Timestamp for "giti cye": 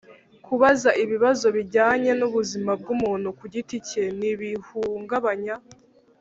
3.53-4.03